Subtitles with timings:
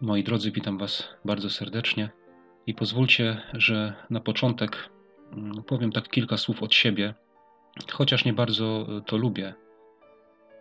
[0.00, 2.10] Moi drodzy, witam Was bardzo serdecznie
[2.66, 4.90] i pozwólcie, że na początek
[5.32, 7.14] mm, powiem tak kilka słów od siebie,
[7.92, 9.54] chociaż nie bardzo e, to lubię,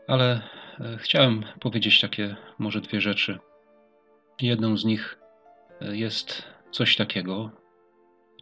[0.07, 0.41] ale
[0.79, 3.39] e, chciałem powiedzieć takie może dwie rzeczy.
[4.41, 5.19] Jedną z nich
[5.81, 7.51] e, jest coś takiego.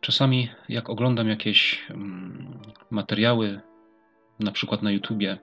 [0.01, 3.61] Czasami, jak oglądam jakieś mm, materiały,
[4.39, 5.37] na przykład na YouTubie,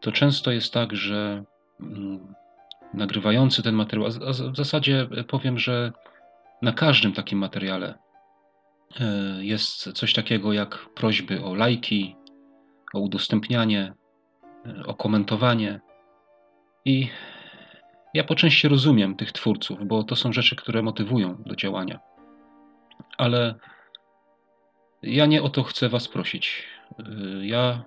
[0.00, 1.44] to często jest tak, że
[1.80, 2.34] mm,
[2.94, 5.92] nagrywający ten materiał, a w zasadzie powiem, że
[6.62, 7.94] na każdym takim materiale
[9.00, 9.04] e,
[9.44, 12.16] jest coś takiego jak prośby o lajki,
[12.94, 13.92] o udostępnianie,
[14.66, 15.80] e, o komentowanie.
[16.84, 17.08] I
[18.14, 22.00] ja po części rozumiem tych twórców, bo to są rzeczy, które motywują do działania.
[23.18, 23.54] Ale
[25.02, 26.66] ja nie o to chcę Was prosić.
[26.98, 27.84] E, ja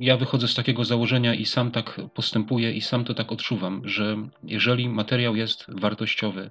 [0.00, 4.16] ja wychodzę z takiego założenia i sam tak postępuję i sam to tak odczuwam, że
[4.44, 6.50] jeżeli materiał jest wartościowy,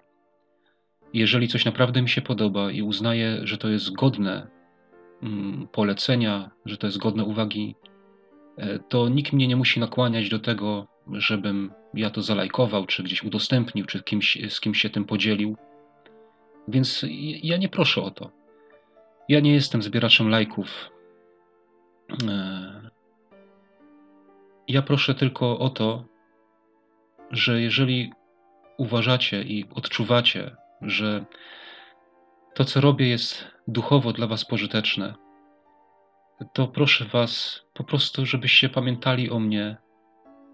[1.13, 4.48] jeżeli coś naprawdę mi się podoba i uznaję, że to jest godne
[5.23, 7.76] mm, polecenia, że to jest godne uwagi,
[8.57, 13.24] e, to nikt mnie nie musi nakłaniać do tego, żebym ja to zalajkował, czy gdzieś
[13.24, 15.57] udostępnił, czy kimś, z kimś się tym podzielił.
[16.68, 17.05] Więc
[17.43, 18.31] ja nie proszę o to.
[19.29, 20.90] Ja nie jestem zbieraczem lajków.
[24.72, 26.05] Ja proszę tylko o to,
[27.32, 28.12] że jeżeli
[28.77, 31.26] uważacie i odczuwacie, że
[32.54, 35.14] to, co robię, jest duchowo dla Was pożyteczne,
[36.54, 39.77] to proszę Was po prostu, żebyście pamiętali o mnie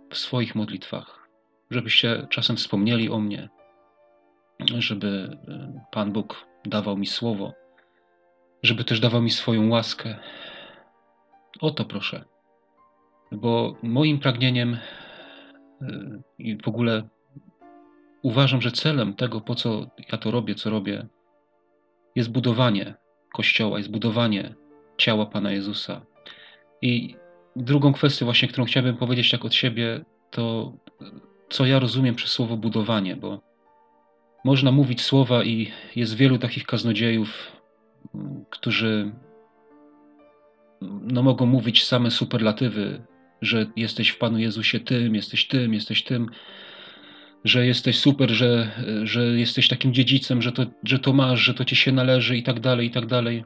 [0.10, 1.30] w swoich modlitwach,
[1.72, 3.50] żebyście czasem wspomnieli o mnie,
[4.78, 7.54] żeby e, Pan Bóg dawał mi słowo,
[8.64, 10.16] żeby też dawał mi swoją łaskę.
[11.62, 12.37] O to proszę.
[13.32, 14.78] Bo moim pragnieniem
[15.82, 17.10] y, i w ogóle
[18.22, 21.08] uważam, że celem tego, po co ja to robię, co robię,
[22.16, 22.96] jest budowanie
[23.34, 24.56] Kościoła, jest budowanie
[24.98, 26.02] ciała Pana Jezusa.
[26.82, 27.16] I
[27.56, 30.74] drugą kwestią właśnie, którą chciałbym powiedzieć tak od siebie, to
[31.50, 33.42] co ja rozumiem przez słowo budowanie, bo
[34.44, 37.52] można mówić słowa i jest wielu takich kaznodziejów,
[38.50, 39.12] którzy
[40.82, 43.02] no, mogą mówić same superlatywy
[43.42, 46.30] że jesteś w Panu Jezusie tym, jesteś tym, jesteś tym,
[47.44, 48.72] że jesteś super, że,
[49.04, 52.44] że jesteś takim dziedzicem, że to, że to masz, że to ci się należy i
[52.44, 53.46] tak dalej, i tak dalej.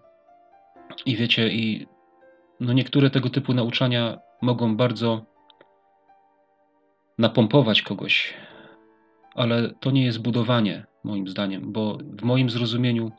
[1.05, 1.87] I wiecie, i
[2.59, 5.25] no niektóre tego typu nauczania mogą bardzo
[7.17, 8.33] napompować kogoś,
[9.35, 13.11] ale to nie jest budowanie, moim zdaniem, bo w moim zrozumieniu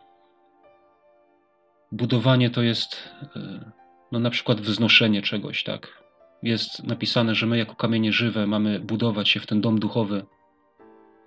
[1.93, 3.73] budowanie to jest e,
[4.13, 6.02] no na przykład wznoszenie czegoś, tak?
[6.43, 10.25] Jest napisane, że my jako kamienie żywe mamy budować się w ten dom duchowy.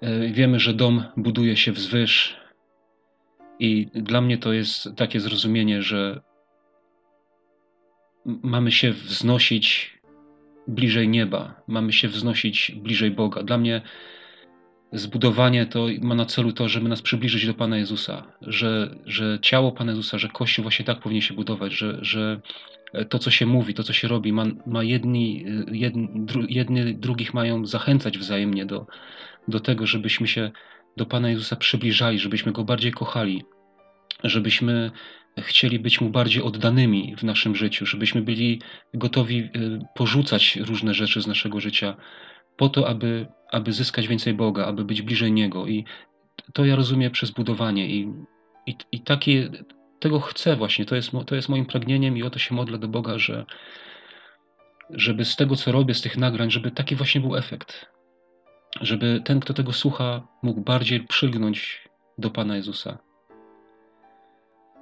[0.02, 2.38] E, wiemy, że dom buduje się wzwyż
[3.60, 6.22] i dla mnie to jest takie zrozumienie, że
[8.26, 9.96] mamy się wznosić
[10.68, 13.44] bliżej nieba, mamy się wznosić bliżej Boga.
[13.44, 13.82] Dla mnie
[14.94, 19.72] zbudowanie to ma na celu to, żeby nas przybliżyć do Pana Jezusa, że, że ciało
[19.72, 22.42] Pana Jezusa, że Kościół właśnie tak powinien się budować, że, że
[23.10, 27.34] to, co się mówi, to, co się robi, ma, ma jedni, jedni, dru, jedni drugich
[27.34, 28.88] mają zachęcać wzajemnie do,
[29.48, 30.52] do tego, żebyśmy się
[30.98, 33.44] do Pana Jezusa przybliżali, żebyśmy Go bardziej kochali,
[34.24, 34.92] żebyśmy
[35.40, 38.62] chcieli być Mu bardziej oddanymi w naszym życiu, żebyśmy byli
[38.94, 39.50] gotowi y,
[39.96, 41.96] porzucać różne rzeczy z naszego życia
[42.58, 45.68] po to, aby, aby zyskać więcej Boga, aby być bliżej Niego.
[45.68, 45.86] I
[46.54, 47.88] to ja rozumiem przez budowanie.
[47.88, 48.14] I,
[48.68, 49.50] i, i takie,
[50.00, 52.88] tego chcę właśnie, to jest, to jest moim pragnieniem i o to się modlę do
[52.88, 53.46] Boga, że
[54.90, 57.86] żeby z tego, co robię, z tych nagrań, żeby taki właśnie był efekt.
[58.82, 62.98] Żeby ten, kto tego słucha, mógł bardziej przylgnąć do Pana Jezusa.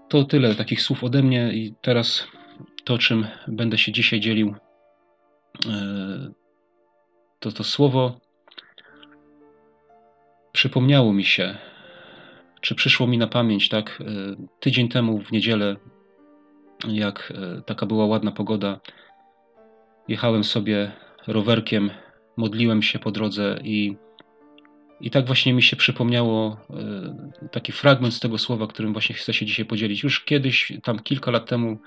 [0.09, 2.27] To tyle takich słów ode mnie i teraz
[2.83, 4.55] to, czym będę się dzisiaj dzielił,
[5.69, 6.31] e,
[7.39, 8.19] to to słowo
[10.51, 11.57] przypomniało mi się
[12.63, 15.75] czy przyszło mi na pamięć, tak, e, tydzień temu w niedzielę,
[16.87, 18.79] jak e, taka była ładna pogoda,
[20.07, 20.91] jechałem sobie
[21.27, 21.91] rowerkiem,
[22.37, 23.95] modliłem się po drodze i,
[25.01, 29.33] i tak właśnie mi się przypomniało e, taki fragment z tego słowa, którym właśnie chcę
[29.33, 30.03] się dzisiaj podzielić.
[30.03, 31.77] Już kiedyś, tam kilka lat temu,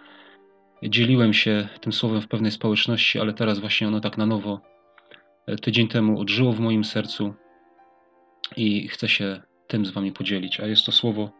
[0.82, 4.61] dzieliłem się tym słowem w pewnej społeczności, ale teraz właśnie ono tak na nowo
[5.62, 7.34] tydzień temu odżyło w moim sercu
[8.56, 10.60] i chcę się tym z Wami podzielić.
[10.60, 11.30] A jest to słowo,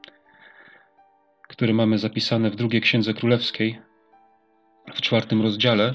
[1.49, 3.81] które mamy zapisane w drugiej Księdze Królewskiej,
[4.95, 5.95] w czwartym rozdziale,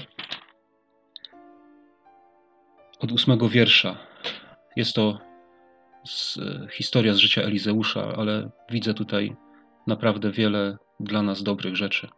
[3.00, 3.96] od ósmego wiersza.
[4.76, 5.18] Jest to
[6.04, 6.38] z,
[6.72, 9.36] historia z życia Elizeusza, ale widzę tutaj
[9.86, 12.08] naprawdę wiele dla nas dobrych rzeczy.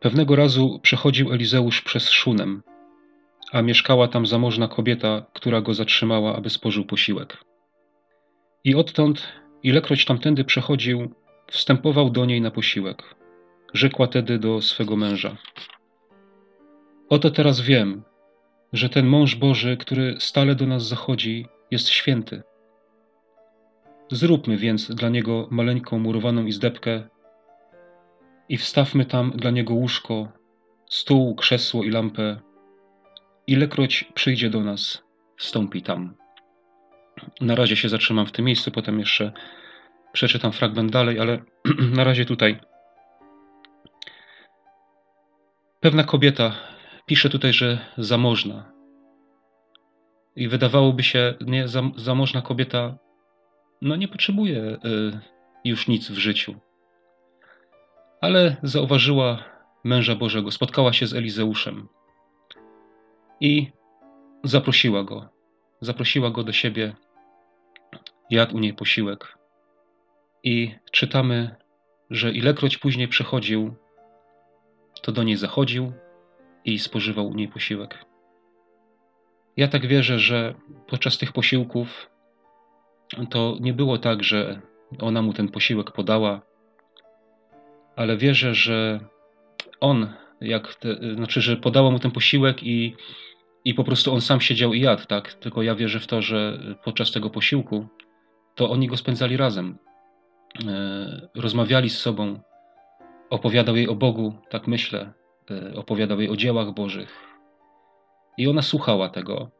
[0.00, 2.62] Pewnego razu przechodził Elizeusz przez Szunem,
[3.52, 7.47] a mieszkała tam zamożna kobieta, która go zatrzymała, aby spożył posiłek.
[8.68, 9.28] I odtąd,
[9.62, 11.14] ilekroć tamtędy przechodził,
[11.46, 13.14] wstępował do niej na posiłek.
[13.74, 15.36] Rzekła tedy do swego męża:
[17.08, 18.02] Oto teraz wiem,
[18.72, 22.42] że ten mąż Boży, który stale do nas zachodzi, jest święty.
[24.10, 27.08] Zróbmy więc dla niego maleńką murowaną izdebkę
[28.48, 30.28] i wstawmy tam dla niego łóżko,
[30.86, 32.40] stół, krzesło i lampę.
[33.46, 35.02] Ilekroć przyjdzie do nas,
[35.36, 36.14] wstąpi tam.
[37.40, 39.32] Na razie się zatrzymam w tym miejscu, potem jeszcze
[40.12, 41.38] przeczytam fragment dalej, ale
[41.98, 42.60] na razie tutaj.
[45.80, 46.54] Pewna kobieta
[47.06, 48.72] pisze tutaj, że zamożna.
[50.36, 51.64] I wydawałoby się, nie,
[51.96, 52.98] zamożna kobieta
[53.82, 54.78] no nie potrzebuje y,
[55.64, 56.54] już nic w życiu.
[58.20, 59.44] Ale zauważyła
[59.84, 61.88] męża Bożego, spotkała się z Elizeuszem
[63.40, 63.72] i
[64.44, 65.28] zaprosiła go.
[65.80, 66.96] Zaprosiła go do siebie,
[68.30, 69.38] jadł u niej posiłek.
[70.44, 71.56] I czytamy,
[72.10, 73.74] że ilekroć później przychodził,
[75.02, 75.92] to do niej zachodził
[76.64, 78.04] i spożywał u niej posiłek.
[79.56, 80.54] Ja tak wierzę, że
[80.86, 82.10] podczas tych posiłków
[83.30, 84.60] to nie było tak, że
[85.00, 86.42] ona mu ten posiłek podała,
[87.96, 89.00] ale wierzę, że
[89.80, 92.96] on, jak te, znaczy, że podała mu ten posiłek i,
[93.64, 95.34] i po prostu on sam siedział i jadł, tak?
[95.34, 97.88] Tylko ja wierzę w to, że podczas tego posiłku
[98.58, 99.78] to oni go spędzali razem.
[100.66, 102.40] E, rozmawiali z sobą,
[103.30, 105.12] opowiadał jej o Bogu, tak myślę,
[105.50, 107.38] e, opowiadał jej o dziełach Bożych.
[108.38, 109.50] I ona słuchała tego.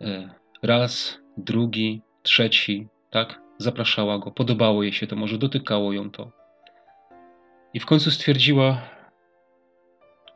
[0.00, 0.30] E,
[0.62, 3.40] raz, drugi, trzeci, tak?
[3.58, 6.32] Zapraszała go, podobało jej się to, może dotykało ją to.
[7.74, 8.82] I w końcu stwierdziła: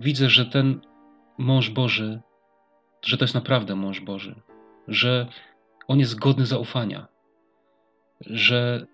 [0.00, 0.80] Widzę, że ten
[1.38, 2.20] mąż Boży,
[3.02, 4.34] że to jest naprawdę mąż Boży,
[4.88, 5.26] że
[5.88, 7.08] on jest godny zaufania,
[8.20, 8.86] że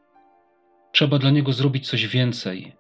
[0.93, 2.77] trzeba dla niego zrobić coś więcej.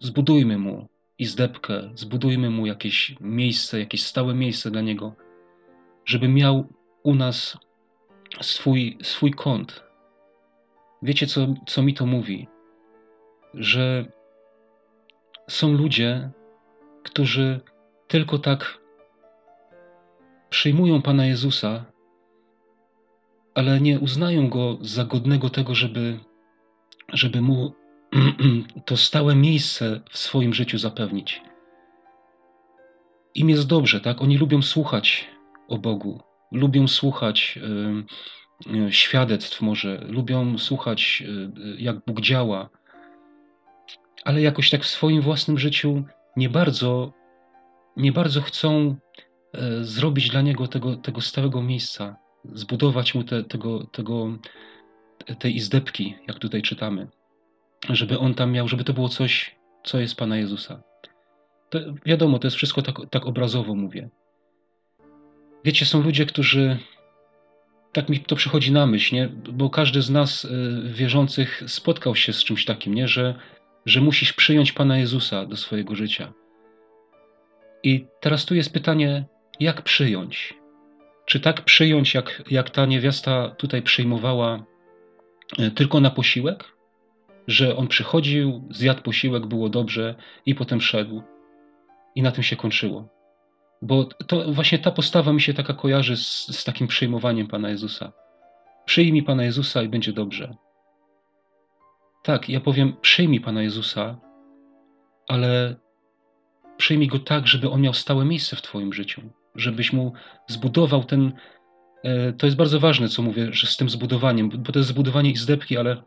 [0.00, 0.88] Zbudujmy mu
[1.18, 5.14] izdebkę, zbudujmy mu jakieś miejsce, jakieś stałe miejsce dla niego,
[6.04, 6.66] żeby miał
[7.02, 7.58] u nas
[8.40, 9.82] swój, swój kąt.
[11.02, 12.48] Wiecie, co, co mi to mówi?
[13.54, 14.06] Że
[15.48, 16.30] są ludzie,
[17.02, 17.60] którzy
[18.08, 18.78] tylko tak
[20.50, 21.91] przyjmują Pana Jezusa,
[23.54, 26.18] ale nie uznają go za godnego tego, żeby,
[27.12, 27.72] żeby mu
[28.86, 31.42] to stałe miejsce w swoim życiu zapewnić.
[33.34, 34.22] Im jest dobrze, tak?
[34.22, 35.28] Oni lubią słuchać
[35.68, 36.20] o Bogu,
[36.52, 37.58] lubią słuchać
[38.66, 42.68] y, świadectw, może lubią słuchać, y, jak Bóg działa,
[44.24, 46.04] ale jakoś tak w swoim własnym życiu
[46.36, 47.12] nie bardzo,
[47.96, 48.96] nie bardzo chcą
[49.54, 54.38] y, zrobić dla niego tego, tego stałego miejsca, zbudować mu te, tego, tego,
[55.38, 57.08] tej izdebki, jak tutaj czytamy,
[57.88, 60.82] żeby on tam miał, żeby to było coś, co jest Pana Jezusa.
[61.70, 64.08] To wiadomo, to jest wszystko tak, tak obrazowo mówię.
[65.64, 66.78] Wiecie, są ludzie, którzy.
[67.92, 69.28] Tak mi to przychodzi na myśl, nie?
[69.28, 70.48] bo każdy z nas y,
[70.94, 73.08] wierzących spotkał się z czymś takim, nie?
[73.08, 73.34] Że,
[73.86, 76.32] że musisz przyjąć Pana Jezusa do swojego życia.
[77.82, 79.24] I teraz tu jest pytanie,
[79.60, 80.54] jak przyjąć?
[81.32, 84.64] Czy tak przyjąć, jak, jak ta niewiasta tutaj przyjmowała
[85.58, 86.76] y, tylko na posiłek?
[87.46, 90.14] Że on przychodził, zjadł posiłek, było dobrze
[90.46, 91.22] i potem szedł.
[92.14, 93.08] I na tym się kończyło.
[93.82, 98.12] Bo to właśnie ta postawa mi się taka kojarzy z, z takim przyjmowaniem Pana Jezusa.
[98.84, 100.54] Przyjmij Pana Jezusa i będzie dobrze.
[102.22, 104.18] Tak, ja powiem, przyjmij Pana Jezusa,
[105.28, 105.76] ale
[106.76, 109.41] przyjmij Go tak, żeby On miał stałe miejsce w Twoim życiu.
[109.54, 110.12] Żebyś Mu
[110.46, 111.32] zbudował ten...
[112.04, 115.30] E, to jest bardzo ważne, co mówię, że z tym zbudowaniem, bo to jest zbudowanie
[115.30, 116.02] i zdepki, ale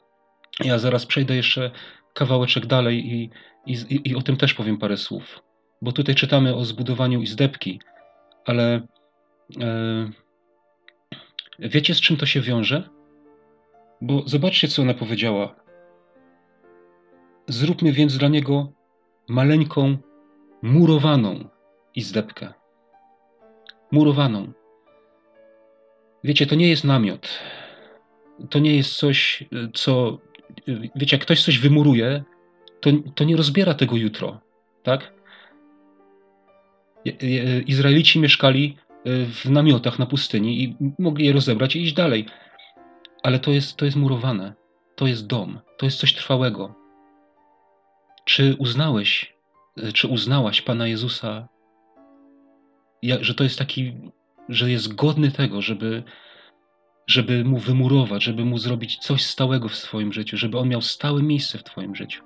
[0.64, 1.72] ja zaraz przejdę jeszcze
[2.14, 3.30] kawałeczek dalej i,
[3.66, 5.46] i, i o tym też powiem parę słów
[5.82, 7.80] bo tutaj czytamy o zbudowaniu izdebki,
[8.46, 8.88] ale
[9.62, 10.10] e,
[11.60, 12.90] wiecie z czym to się wiąże?
[14.02, 15.56] Bo zobaczcie, co ona powiedziała.
[17.48, 18.72] Zróbmy więc dla niego
[19.30, 19.98] maleńką,
[20.62, 21.50] murowaną
[21.96, 22.54] izdebkę.
[23.92, 24.52] Murowaną.
[26.24, 27.40] Wiecie, to nie jest namiot.
[28.50, 30.18] To nie jest coś, co.
[30.96, 32.24] Wiecie, jak ktoś coś wymuruje,
[32.80, 34.42] to, to nie rozbiera tego jutro,
[34.84, 35.14] tak?
[37.68, 42.26] Izraelici mieszkali w namiotach na pustyni i mogli je rozebrać i iść dalej.
[43.24, 44.54] Ale to jest, to jest murowane,
[44.96, 46.76] to jest dom, to jest coś trwałego.
[48.26, 49.36] Czy uznałeś,
[49.94, 51.48] czy uznałaś Pana Jezusa,
[53.22, 53.94] że to jest taki,
[54.50, 56.04] że jest godny tego, żeby,
[57.08, 61.24] żeby mu wymurować, żeby mu zrobić coś stałego w swoim życiu, żeby on miał stałe
[61.24, 62.24] miejsce w Twoim życiu?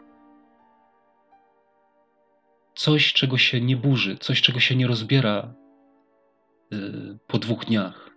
[2.75, 5.53] Coś, czego się nie burzy, coś, czego się nie rozbiera
[6.73, 8.09] Y, po dwóch dniach.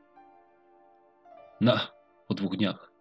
[1.61, 1.91] Na,
[2.29, 2.93] po dwóch dniach.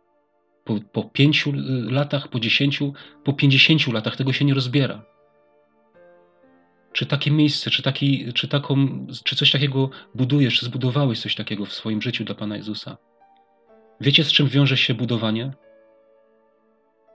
[0.63, 5.03] Po, po pięciu y, latach, po dziesięciu, po pięćdziesięciu latach tego się nie rozbiera.
[6.93, 11.65] Czy takie miejsce, czy, taki, czy, taką, czy coś takiego budujesz, czy zbudowałeś coś takiego
[11.65, 12.97] w swoim życiu dla Pana Jezusa?
[14.01, 15.51] Wiecie, z czym wiąże się budowanie?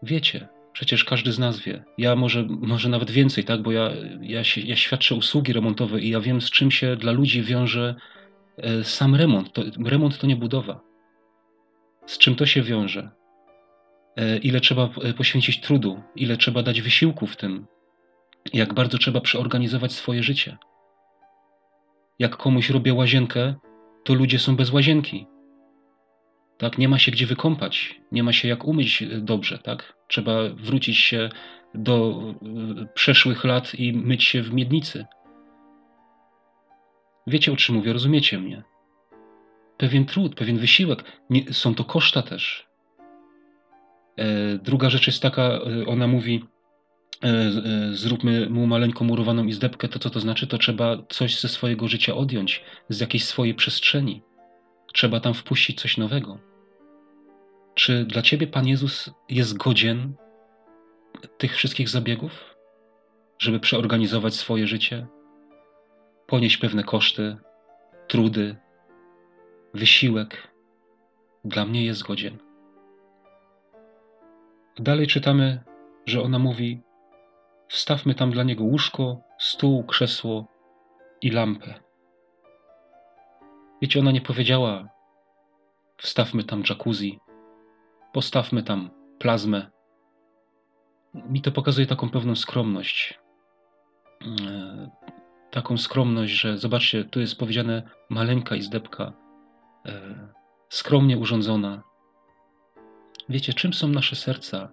[0.03, 0.49] Wiecie.
[0.73, 1.85] Przecież każdy z nas wie.
[1.99, 3.63] Ja może, może nawet więcej, tak?
[3.63, 3.91] Bo ja,
[4.21, 7.95] ja, się, ja świadczę usługi remontowe i ja wiem, z czym się dla ludzi wiąże
[8.57, 9.53] E, sam remont.
[9.53, 10.81] To, remont to nie budowa.
[12.07, 13.11] Z czym to się wiąże?
[14.17, 17.67] E, ile trzeba e, poświęcić trudu, ile trzeba dać wysiłku w tym,
[18.55, 20.57] jak bardzo trzeba przeorganizować swoje życie.
[22.19, 23.55] Jak komuś robię łazienkę,
[24.05, 25.27] to ludzie są bez łazienki.
[26.59, 29.97] Tak, nie ma się gdzie wykąpać, nie ma się jak umyć dobrze, tak?
[30.09, 31.29] Trzeba wrócić się
[31.75, 32.23] do
[32.95, 35.07] przeszłych lat i myć się w miednicy.
[37.27, 38.63] Wiecie o czym mówię, rozumiecie mnie.
[39.77, 42.67] Pewien trud, pewien wysiłek, nie, są to koszta też.
[44.17, 46.45] E, druga rzecz jest taka, e, ona mówi,
[47.93, 50.47] zróbmy mu maleńką murowaną izdebkę, to co to znaczy?
[50.47, 54.23] To trzeba coś ze swojego życia odjąć, z jakiejś swojej przestrzeni.
[54.93, 56.39] Trzeba tam wpuścić coś nowego.
[57.75, 60.15] Czy dla ciebie Pan Jezus jest godzien
[61.39, 62.57] tych wszystkich zabiegów,
[63.39, 65.07] żeby przeorganizować swoje życie,
[66.27, 67.37] ponieść pewne koszty,
[68.09, 68.57] trudy,
[69.75, 70.49] wysiłek,
[71.45, 72.39] dla mnie jest godzien.
[74.79, 75.61] Dalej czytamy,
[76.07, 76.81] że ona mówi:
[77.69, 80.47] Wstawmy tam dla niego łóżko, stół, krzesło
[81.23, 81.75] i lampę.
[83.83, 84.89] Wiecie, ona nie powiedziała:
[85.97, 87.21] Wstawmy tam jacuzzi,
[88.13, 89.71] postawmy tam plazmę.
[91.15, 93.19] Mi to pokazuje taką pewną skromność
[95.51, 99.13] taką skromność, że zobaczcie, tu jest powiedziane maleńka izdebka,
[99.87, 100.29] e,
[100.69, 101.83] skromnie urządzona.
[103.29, 104.73] Wiecie, czym są nasze serca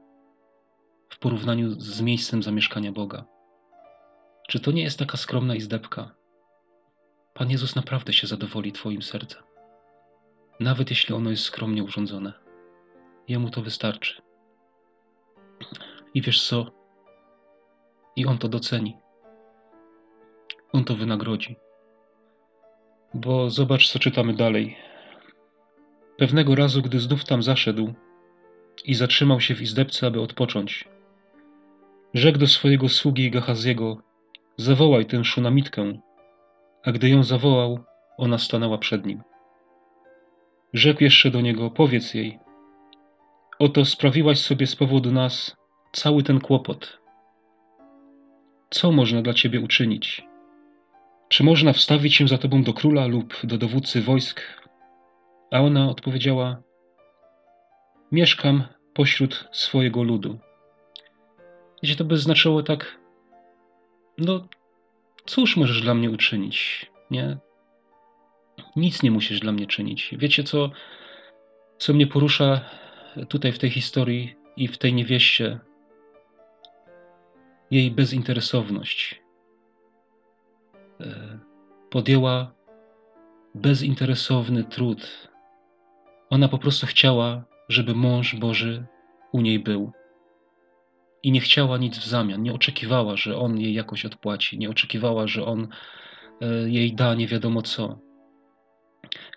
[1.13, 3.25] w porównaniu z miejscem zamieszkania Boga?
[4.49, 6.15] Czy to nie jest taka skromna izdebka?
[7.33, 9.43] Pan Jezus naprawdę się zadowoli Twoim sercem.
[10.59, 12.33] Nawet jeśli ono jest skromnie urządzone.
[13.27, 14.21] Jemu to wystarczy.
[16.13, 16.71] I wiesz co?
[18.15, 19.03] I on to doceni
[20.73, 21.55] on to wynagrodzi.
[23.13, 24.77] Bo zobacz, co czytamy dalej.
[26.17, 27.93] Pewnego razu, gdy znów tam zaszedł
[28.85, 30.87] i zatrzymał się w izdebce, aby odpocząć,
[32.13, 33.97] rzekł do swojego sługi Gehaziego:
[34.57, 35.99] Zawołaj tę szunamitkę.
[36.85, 37.79] A gdy ją zawołał,
[38.17, 39.21] ona stanęła przed nim.
[40.73, 42.39] Rzekł jeszcze do niego: Powiedz jej:
[43.59, 45.55] Oto sprawiłaś sobie z powodu nas
[45.91, 46.99] cały ten kłopot.
[48.69, 50.25] Co można dla ciebie uczynić?
[51.29, 54.41] Czy można wstawić się za tobą do króla lub do dowódcy wojsk?
[55.51, 56.61] A ona odpowiedziała:
[58.11, 60.39] Mieszkam pośród swojego ludu.
[61.83, 62.99] Wiecie, to by znaczyło tak,
[64.17, 64.47] no
[65.25, 67.37] cóż możesz dla mnie uczynić, nie?
[68.75, 70.15] Nic nie musisz dla mnie czynić.
[70.17, 70.69] Wiecie, co,
[71.77, 72.61] co mnie porusza
[73.29, 75.59] tutaj w tej historii i w tej niewieście?
[77.71, 79.21] Jej bezinteresowność.
[81.01, 81.39] E,
[81.89, 82.53] podjęła
[83.55, 85.29] bezinteresowny trud.
[86.29, 88.85] Ona po prostu chciała, żeby mąż Boży
[89.31, 89.91] u niej był.
[91.23, 95.27] I nie chciała nic w zamian, nie oczekiwała, że on jej jakoś odpłaci, nie oczekiwała,
[95.27, 95.67] że on
[96.41, 97.99] e, jej da nie wiadomo co.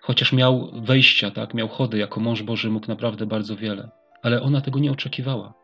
[0.00, 1.98] Chociaż miał wejścia, tak, miał chody.
[1.98, 3.90] Jako mąż Boży, mógł naprawdę bardzo wiele,
[4.22, 5.54] ale ona tego nie oczekiwała.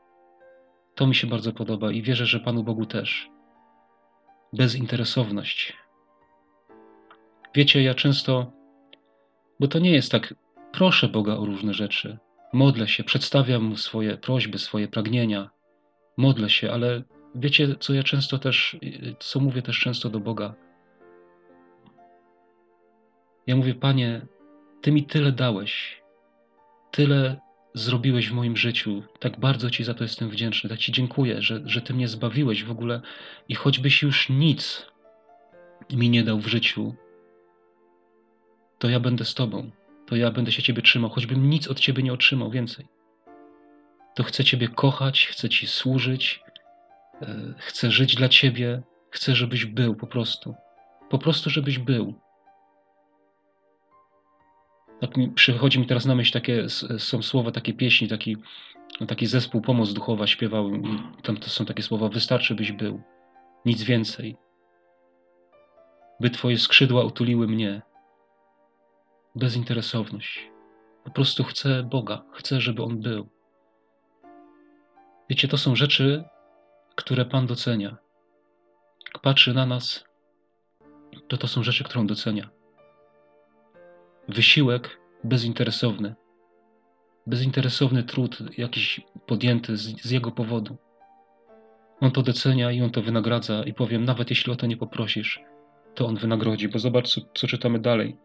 [0.95, 3.29] To mi się bardzo podoba i wierzę, że Panu Bogu też.
[4.53, 5.77] Bezinteresowność,
[7.55, 8.53] Wiecie, ja często,
[9.61, 10.35] bo to nie jest tak,
[10.73, 12.19] proszę Boga o różne rzeczy,
[12.53, 15.51] modlę się, przedstawiam Mu swoje prośby, swoje pragnienia,
[16.17, 17.03] modlę się, ale
[17.35, 18.77] wiecie, co ja często też,
[19.19, 20.55] co mówię też często do Boga?
[23.47, 24.27] Ja mówię, Panie,
[24.81, 26.03] Ty mi tyle dałeś,
[26.91, 27.41] tyle
[27.75, 29.03] zrobiłeś w moim życiu.
[29.19, 30.71] Tak bardzo Ci za to jestem wdzięczny.
[30.71, 33.01] Tak Ci dziękuję, że, że Ty mnie zbawiłeś w ogóle
[33.49, 34.87] i choćbyś już nic
[35.91, 36.95] mi nie dał w życiu,
[38.79, 39.71] to ja będę z Tobą,
[40.07, 42.87] to ja będę się Ciebie trzymał, choćbym nic od Ciebie nie otrzymał więcej.
[44.15, 46.41] To chcę Ciebie kochać, chcę Ci służyć,
[47.23, 50.55] e, chcę żyć dla Ciebie, chcę, żebyś był po prostu.
[51.11, 52.15] Po prostu, żebyś był.
[55.01, 58.37] Tak mi, przychodzi mi teraz na myśl takie, są słowa, takie pieśni, taki,
[59.09, 60.71] taki zespół Pomoc Duchowa śpiewał,
[61.23, 63.03] tam to są takie słowa, wystarczy byś był,
[63.65, 64.37] nic więcej.
[66.21, 67.83] By Twoje skrzydła utuliły mnie.
[69.35, 70.51] Bezinteresowność.
[71.05, 73.29] Po prostu chcę Boga, chcę, żeby On był.
[75.33, 76.25] Wiecie, to są rzeczy,
[76.95, 77.97] które Pan docenia.
[79.07, 80.05] Jak patrzy na nas,
[81.29, 82.51] to to są rzeczy, które On docenia.
[84.29, 86.15] Wysiłek bezinteresowny.
[87.27, 90.77] Bezinteresowny trud jakiś podjęty z, z Jego powodu.
[92.01, 95.41] On to docenia i On to wynagradza i powiem, nawet jeśli o to nie poprosisz,
[95.95, 98.17] to On wynagrodzi, bo zobacz, co, co czytamy dalej.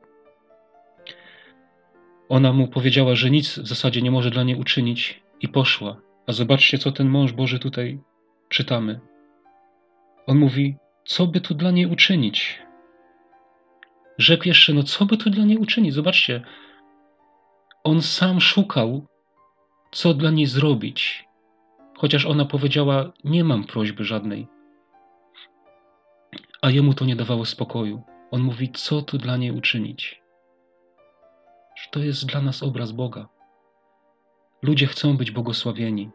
[2.30, 6.07] Ona mu powiedziała, że nic w zasadzie nie może dla niej uczynić i poszła.
[6.28, 8.00] A zobaczcie, co ten mąż Boży tutaj
[8.50, 9.00] czytamy.
[10.28, 12.60] On mówi, co by tu dla niej uczynić?
[14.18, 15.94] Rzekł jeszcze, no co by tu dla niej uczynić?
[15.94, 16.42] Zobaczcie,
[17.84, 19.08] on sam szukał,
[19.92, 21.28] co dla niej zrobić,
[21.98, 24.48] chociaż ona powiedziała: Nie mam prośby żadnej.
[26.62, 28.02] A jemu to nie dawało spokoju.
[28.32, 30.22] On mówi: Co tu dla niej uczynić?
[31.92, 33.28] To jest dla nas obraz Boga.
[34.62, 36.10] Ludzie chcą być błogosławieni,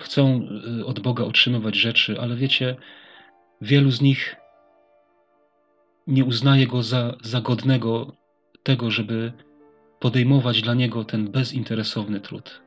[0.00, 0.48] chcą
[0.80, 2.76] y, od Boga otrzymywać rzeczy, ale wiecie,
[3.60, 4.36] wielu z nich
[6.06, 8.16] nie uznaje go za, za godnego
[8.62, 9.32] tego, żeby
[10.00, 12.62] podejmować dla niego ten bezinteresowny trud.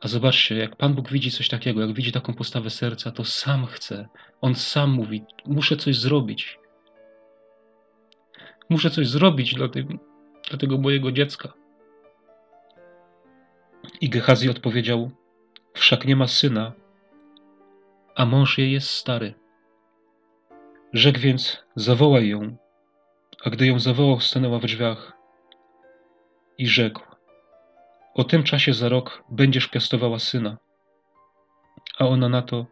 [0.00, 3.66] A zobaczcie, jak Pan Bóg widzi coś takiego, jak widzi taką postawę serca, to sam
[3.66, 4.08] chce.
[4.40, 6.58] On sam mówi: Muszę coś zrobić.
[8.70, 9.98] Muszę coś zrobić dla, tym,
[10.48, 11.52] dla tego mojego dziecka.
[14.00, 15.10] I Gehazi odpowiedział:
[15.74, 16.72] Wszak nie ma syna,
[18.14, 19.34] a mąż jej jest stary.
[20.92, 22.56] Rzekł więc: Zawołaj ją.
[23.44, 25.12] A gdy ją zawołał, stanęła w drzwiach
[26.58, 27.02] i rzekł:
[28.14, 30.56] O tym czasie za rok będziesz piastowała syna.
[31.98, 32.66] A ona na to: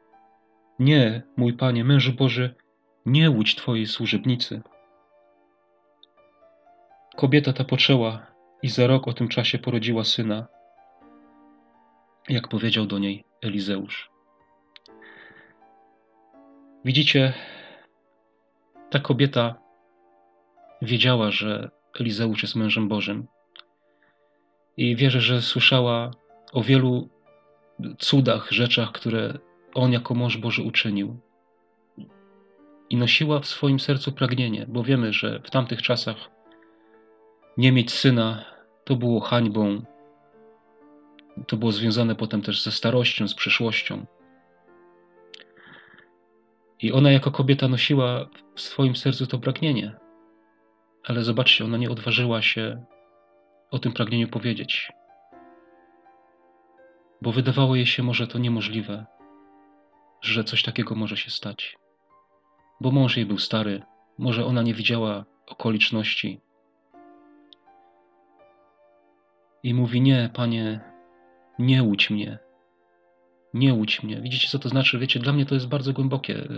[0.79, 2.55] Nie, mój panie, mężu Boży,
[3.07, 4.63] nie łudź twojej służebnicy.
[7.17, 8.27] Kobieta ta poczęła
[8.63, 10.47] i za rok o tym czasie porodziła syna,
[12.29, 14.11] jak powiedział do niej Elizeusz.
[16.85, 17.33] Widzicie,
[18.91, 19.55] ta kobieta
[20.83, 23.27] wiedziała, że Elizeusz jest mężem Bożym
[24.77, 26.11] i wierzę, że słyszała
[26.53, 27.09] o wielu
[27.99, 29.39] cudach, rzeczach, które
[29.75, 31.21] on jako mąż Boży uczynił.
[32.91, 36.17] I nosiła w swoim sercu pragnienie, bo wiemy, że w tamtych czasach
[37.57, 38.45] nie mieć syna
[38.85, 39.83] to było hańbą.
[41.47, 44.07] To było związane potem też ze starością, z przyszłością.
[46.81, 49.97] I ona jako kobieta nosiła w swoim sercu to pragnienie.
[51.05, 52.85] Ale zobaczcie, ona nie odważyła się
[53.71, 54.93] o tym pragnieniu powiedzieć,
[57.23, 59.07] bo wydawało jej się może to niemożliwe,
[60.21, 61.79] że coś takiego może się stać.
[62.81, 63.83] Bo mąż jej był stary,
[64.19, 66.41] może ona nie widziała okoliczności.
[69.63, 70.86] I mówi: Nie, panie,
[71.59, 72.39] nie łudź mnie.
[73.55, 74.21] Nie łudź mnie.
[74.21, 74.99] Widzicie, co to znaczy?
[74.99, 76.49] Wiecie, dla mnie to jest bardzo głębokie.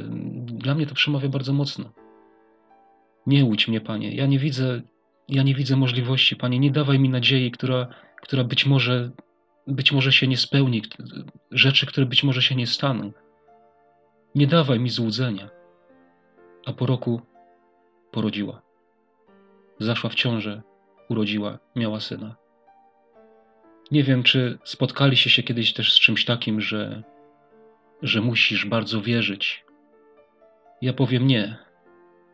[0.44, 1.92] Dla mnie to przemawia bardzo mocno.
[3.26, 4.14] Nie łudź mnie, panie.
[4.14, 4.82] Ja nie widzę
[5.28, 7.86] ja nie widzę możliwości, Panie, nie dawaj mi nadziei, która,
[8.22, 9.10] która być może
[9.66, 10.82] być może się nie spełni,
[11.50, 13.12] rzeczy, które być może się nie staną.
[14.34, 15.50] Nie dawaj mi złudzenia.
[16.66, 17.20] A po roku
[18.10, 18.62] porodziła.
[19.80, 20.62] Zaszła w ciążę,
[21.08, 22.36] urodziła, miała syna.
[23.90, 27.02] Nie wiem, czy spotkaliście się kiedyś też z czymś takim, że,
[28.02, 29.64] że musisz bardzo wierzyć.
[30.82, 31.56] Ja powiem nie.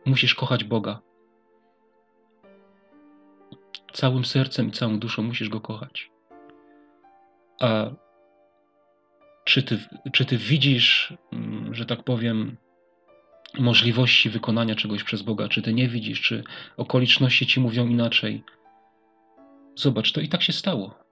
[0.05, 0.99] Musisz kochać Boga.
[3.93, 6.11] Całym sercem i całą duszą musisz go kochać.
[7.61, 7.89] A
[9.43, 9.79] czy ty,
[10.13, 12.57] czy ty widzisz, mm, że tak powiem,
[13.59, 16.43] możliwości wykonania czegoś przez Boga, czy ty nie widzisz, czy
[16.77, 18.43] okoliczności ci mówią inaczej?
[19.75, 21.04] Zobacz, to i tak się stało.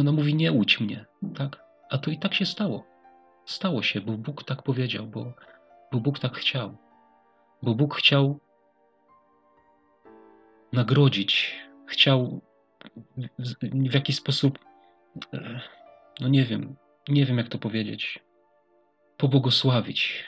[0.00, 1.64] Ona mówi: Nie łudź mnie, tak?
[1.90, 2.86] A to i tak się stało.
[3.44, 5.32] Stało się, bo Bóg tak powiedział, bo,
[5.92, 6.76] bo Bóg tak chciał.
[7.62, 8.40] Bo Bóg chciał
[10.72, 11.54] nagrodzić,
[11.86, 12.40] chciał
[13.62, 14.58] w, jakiś sposób,
[16.20, 16.76] no nie wiem,
[17.08, 18.20] nie wiem jak to powiedzieć,
[19.16, 20.24] pobłogosławić.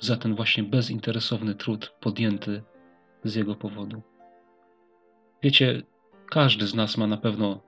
[0.00, 2.62] za ten właśnie bezinteresowny trud podjęty
[3.24, 4.02] z jego powodu.
[5.42, 5.82] Wiecie,
[6.30, 7.66] każdy z nas ma na pewno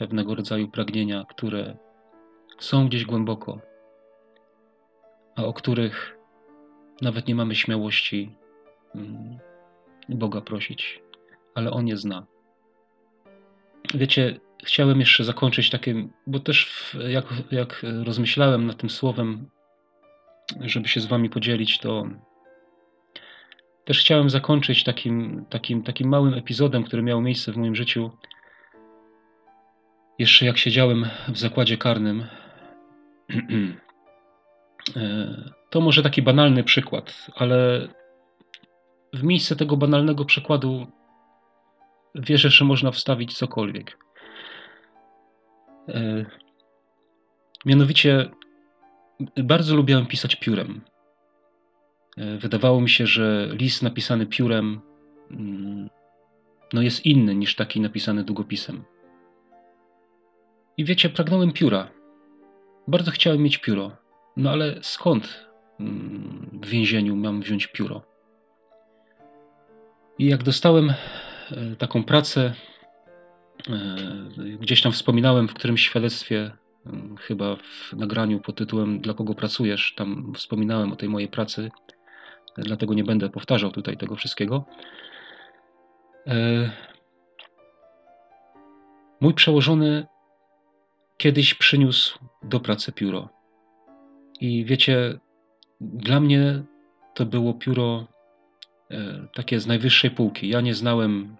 [0.00, 1.76] pewnego rodzaju pragnienia, które
[2.58, 3.60] są gdzieś głęboko,
[5.36, 6.18] a o których
[7.02, 8.36] nawet nie mamy śmiałości
[8.94, 9.38] mm,
[10.08, 11.02] Boga prosić,
[11.54, 12.26] ale On je zna.
[13.94, 19.50] Wiecie, chciałem jeszcze zakończyć takim, bo też jak, jak rozmyślałem nad tym słowem,
[20.60, 22.06] żeby się z Wami podzielić, to
[23.84, 28.10] też chciałem zakończyć takim, takim, takim małym epizodem, który miał miejsce w moim życiu.
[30.20, 32.26] Jeszcze jak siedziałem w zakładzie karnym,
[35.70, 37.88] to może taki banalny przykład, ale
[39.12, 40.86] w miejsce tego banalnego przykładu
[42.14, 43.98] wierzę, że można wstawić cokolwiek.
[45.88, 46.24] E,
[47.66, 48.30] mianowicie,
[49.36, 50.80] bardzo lubiłem pisać piórem.
[52.16, 54.80] E, wydawało mi się, że list napisany piórem
[55.30, 55.90] mm,
[56.72, 58.84] no jest inny niż taki napisany długopisem.
[60.80, 61.88] I wiecie, pragnąłem pióra.
[62.88, 63.96] Bardzo chciałem mieć pióro.
[64.36, 65.46] No ale skąd
[65.80, 68.02] mm, w więzieniu mam wziąć pióro?
[70.18, 72.54] I jak dostałem e, taką pracę,
[73.68, 76.50] e, gdzieś tam wspominałem w którymś świadectwie,
[76.86, 81.70] mm, chyba w nagraniu pod tytułem Dla kogo pracujesz, tam wspominałem o tej mojej pracy,
[82.56, 84.64] dlatego nie będę powtarzał tutaj tego wszystkiego.
[86.26, 86.70] E,
[89.20, 90.06] mój przełożony
[91.20, 93.28] kiedyś przyniósł do pracy pióro.
[94.40, 95.18] I wiecie,
[95.80, 96.62] dla mnie
[97.14, 98.06] to było pióro
[98.90, 100.48] e, takie z najwyższej półki.
[100.48, 101.36] Ja nie znałem,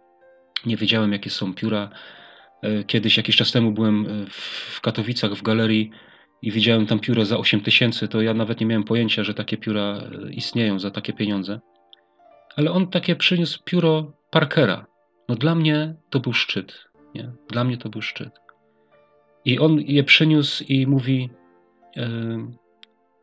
[0.66, 1.90] nie wiedziałem, jakie są pióra.
[2.62, 5.90] E, kiedyś, jakiś czas temu byłem w Katowicach w galerii
[6.42, 9.56] i widziałem tam pióro za 8 tysięcy, to ja nawet nie miałem pojęcia, że takie
[9.56, 11.60] pióra e, istnieją za takie pieniądze.
[12.56, 14.86] Ale on takie przyniósł pióro Parkera.
[15.28, 16.84] No dla mnie to był szczyt.
[17.14, 17.32] Nie?
[17.48, 18.49] Dla mnie to był szczyt.
[19.44, 21.30] I on je przyniósł i mówi,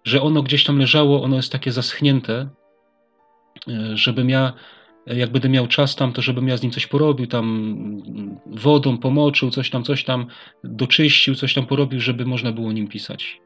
[0.03, 2.49] że ono gdzieś tam leżało, ono jest takie zaschnięte,
[3.67, 4.53] e, żebym ja,
[5.05, 8.01] jak będę miał czas tam, to żebym ja z nim coś porobił, tam
[8.45, 10.27] wodą pomoczył, coś tam, coś tam,
[10.63, 13.41] doczyścił, coś tam porobił, żeby można było nim pisać.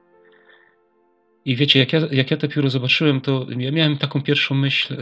[1.45, 4.97] I wiecie, jak ja, jak ja te pióro zobaczyłem, to ja miałem taką pierwszą myśl,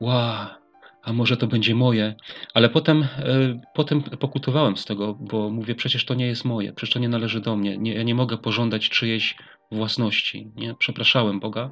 [0.00, 0.59] wow,
[1.02, 2.14] a może to będzie moje,
[2.54, 6.94] ale potem, e, potem pokutowałem z tego, bo mówię, przecież to nie jest moje, przecież
[6.94, 9.36] to nie należy do mnie, nie, ja nie mogę pożądać czyjejś
[9.70, 10.74] własności, nie?
[10.74, 11.70] przepraszałem Boga.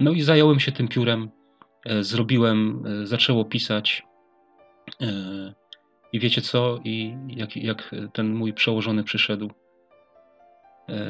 [0.00, 1.30] No i zająłem się tym piórem,
[1.86, 4.02] e, zrobiłem, e, zaczęło pisać
[6.12, 9.50] i wiecie co, i jak, jak ten mój przełożony przyszedł,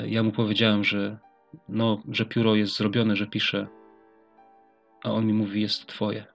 [0.06, 1.18] ja mu powiedziałem, że
[1.68, 3.66] no, że pióro jest zrobione, że pisze,
[5.04, 6.33] a on mi mówi, jest twoje.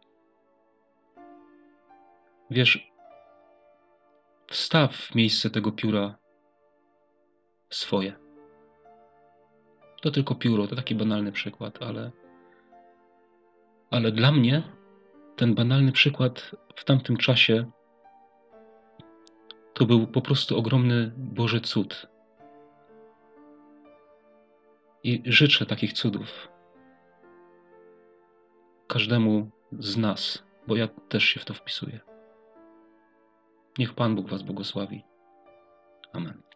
[2.51, 2.91] Wiesz,
[4.47, 6.17] wstaw w miejsce tego pióra
[7.69, 8.13] swoje.
[10.01, 12.11] To tylko pióro, to taki banalny przykład, ale,
[13.91, 14.63] ale dla mnie
[15.35, 17.71] ten banalny przykład w tamtym czasie
[19.73, 22.07] to był po prostu ogromny Boży cud.
[25.03, 26.49] I życzę takich cudów
[28.87, 31.99] każdemu z nas, bo ja też się w to wpisuję.
[33.79, 35.03] Niech Pan Bóg Was błogosławi.
[36.13, 36.48] Amen.